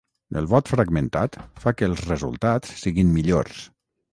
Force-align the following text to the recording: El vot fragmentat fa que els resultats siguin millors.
El 0.39 0.45
vot 0.53 0.69
fragmentat 0.71 1.37
fa 1.65 1.75
que 1.81 1.91
els 1.91 2.03
resultats 2.07 2.75
siguin 2.85 3.17
millors. 3.19 3.63